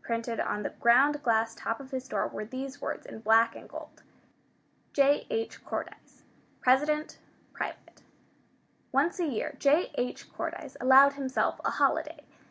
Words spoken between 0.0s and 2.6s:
Printed on the ground glass top of his door were